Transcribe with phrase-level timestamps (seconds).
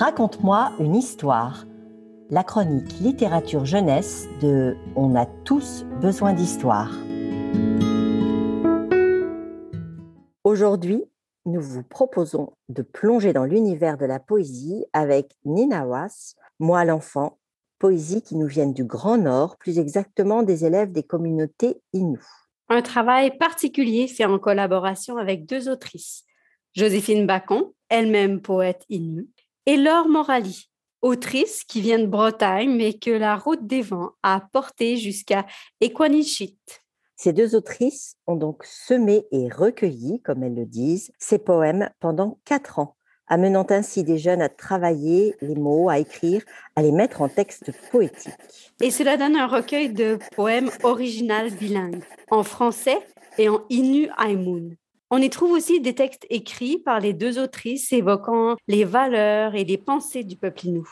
[0.00, 1.66] Raconte-moi une histoire.
[2.30, 6.90] La chronique littérature jeunesse de On a tous besoin d'histoire.
[10.42, 11.04] Aujourd'hui,
[11.44, 17.38] nous vous proposons de plonger dans l'univers de la poésie avec Nina Was, Moi l'enfant,
[17.78, 22.22] poésie qui nous vient du Grand Nord, plus exactement des élèves des communautés Innu.
[22.70, 26.24] Un travail particulier fait en collaboration avec deux autrices,
[26.74, 29.28] Joséphine Bacon, elle-même poète Innu,
[29.66, 30.70] et Laure Morali,
[31.02, 35.46] autrice qui vient de Bretagne, mais que la route des vents a portée jusqu'à
[35.80, 36.58] Equanichit.
[37.16, 42.38] Ces deux autrices ont donc semé et recueilli, comme elles le disent, ces poèmes pendant
[42.46, 42.96] quatre ans,
[43.26, 46.42] amenant ainsi des jeunes à travailler les mots, à écrire,
[46.76, 48.32] à les mettre en texte poétique.
[48.80, 52.98] Et cela donne un recueil de poèmes original bilingue, en français
[53.36, 54.70] et en Innu Aimun.
[55.12, 59.64] On y trouve aussi des textes écrits par les deux autrices évoquant les valeurs et
[59.64, 60.86] les pensées du peuple Innu.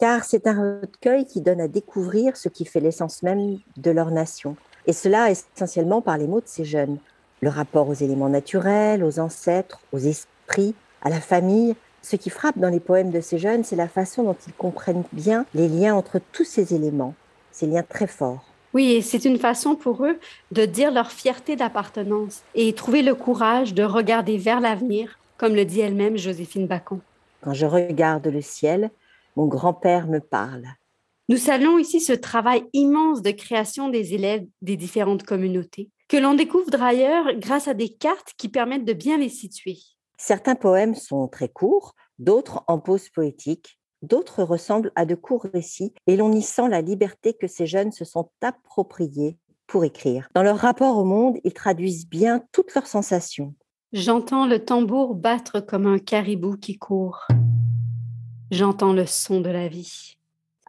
[0.00, 4.10] Car c'est un recueil qui donne à découvrir ce qui fait l'essence même de leur
[4.10, 4.56] nation.
[4.88, 6.98] Et cela essentiellement par les mots de ces jeunes.
[7.42, 11.76] Le rapport aux éléments naturels, aux ancêtres, aux esprits, à la famille.
[12.02, 15.04] Ce qui frappe dans les poèmes de ces jeunes, c'est la façon dont ils comprennent
[15.12, 17.14] bien les liens entre tous ces éléments,
[17.52, 18.53] ces liens très forts.
[18.74, 20.18] Oui, c'est une façon pour eux
[20.50, 25.64] de dire leur fierté d'appartenance et trouver le courage de regarder vers l'avenir, comme le
[25.64, 27.00] dit elle-même Joséphine Bacon.
[27.40, 28.90] Quand je regarde le ciel,
[29.36, 30.64] mon grand-père me parle.
[31.28, 36.34] Nous saluons ici ce travail immense de création des élèves des différentes communautés, que l'on
[36.34, 39.78] découvre d'ailleurs grâce à des cartes qui permettent de bien les situer.
[40.16, 45.94] Certains poèmes sont très courts, d'autres en pause poétique, D'autres ressemblent à de courts récits
[46.06, 50.28] et l'on y sent la liberté que ces jeunes se sont appropriés pour écrire.
[50.34, 53.54] Dans leur rapport au monde, ils traduisent bien toutes leurs sensations.
[53.92, 57.26] J'entends le tambour battre comme un caribou qui court.
[58.50, 60.16] J'entends le son de la vie.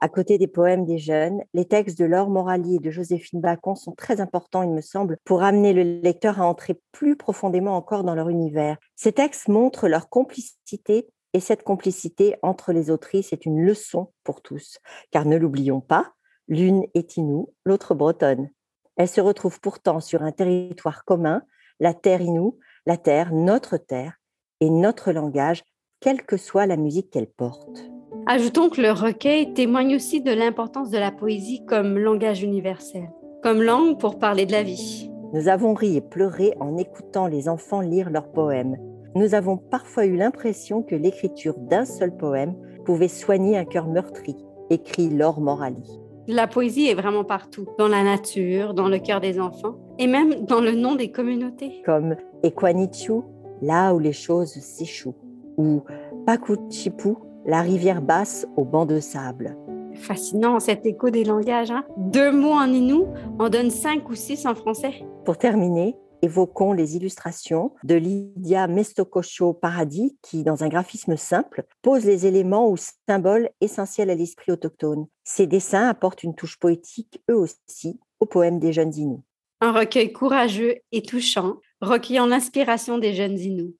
[0.01, 3.75] À côté des poèmes des jeunes, les textes de Laure Morali et de Joséphine Bacon
[3.75, 8.03] sont très importants, il me semble, pour amener le lecteur à entrer plus profondément encore
[8.03, 8.77] dans leur univers.
[8.95, 14.41] Ces textes montrent leur complicité et cette complicité entre les autrices est une leçon pour
[14.41, 14.79] tous,
[15.11, 16.13] car ne l'oublions pas,
[16.47, 18.49] l'une est Inou, l'autre bretonne.
[18.95, 21.41] Elles se retrouvent pourtant sur un territoire commun,
[21.81, 24.13] la terre Inou, la terre, notre terre,
[24.61, 25.65] et notre langage,
[25.99, 27.83] quelle que soit la musique qu'elle porte.
[28.27, 33.09] Ajoutons que le recueil témoigne aussi de l'importance de la poésie comme langage universel,
[33.43, 35.11] comme langue pour parler de la vie.
[35.33, 38.77] Nous avons ri et pleuré en écoutant les enfants lire leurs poèmes
[39.15, 44.35] nous avons parfois eu l'impression que l'écriture d'un seul poème pouvait soigner un cœur meurtri,
[44.69, 45.99] écrit Laure Morali.
[46.27, 50.45] La poésie est vraiment partout, dans la nature, dans le cœur des enfants, et même
[50.45, 51.81] dans le nom des communautés.
[51.85, 53.21] Comme Equanichu,
[53.61, 55.15] là où les choses s'échouent,
[55.57, 55.83] ou
[56.25, 57.15] Pakuchipu,
[57.45, 59.55] la rivière basse au banc de sable.
[59.93, 61.71] Fascinant cet écho des langages.
[61.71, 61.85] Hein.
[61.97, 63.07] Deux mots en inou
[63.39, 65.05] en donnent cinq ou six en français.
[65.23, 72.03] Pour terminer, évoquons les illustrations de Lydia Mestokosho Paradis, qui, dans un graphisme simple, pose
[72.03, 72.75] les éléments ou
[73.07, 75.07] symboles essentiels à l'esprit autochtone.
[75.23, 79.23] Ces dessins apportent une touche poétique, eux aussi, au poème des jeunes Inuits.
[79.61, 83.77] Un recueil courageux et touchant, recueillant l'inspiration des jeunes Inuits.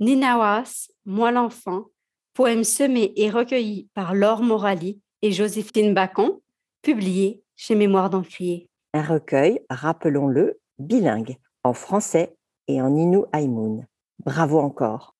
[0.00, 1.86] Ninawas, Moi l'enfant,
[2.34, 6.38] poème semé et recueilli par Laure Morali et Joséphine Bacon,
[6.82, 8.68] publié chez Mémoire d'Encrier.
[8.94, 12.36] Un recueil, rappelons-le, bilingue en français
[12.68, 13.80] et en Innu Aimun.
[14.24, 15.14] Bravo encore.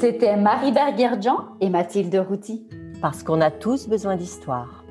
[0.00, 2.68] C'était Marie Berguerjean et Mathilde Routy.
[3.00, 4.84] Parce qu'on a tous besoin d'histoire.